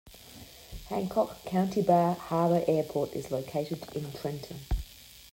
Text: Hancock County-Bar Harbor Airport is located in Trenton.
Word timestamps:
Hancock 0.89 1.45
County-Bar 1.45 2.15
Harbor 2.15 2.63
Airport 2.67 3.13
is 3.13 3.29
located 3.29 3.87
in 3.95 4.11
Trenton. 4.13 4.57